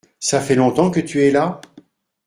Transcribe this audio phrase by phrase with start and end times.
[0.19, 1.61] Ça fait longtemps que tu es là?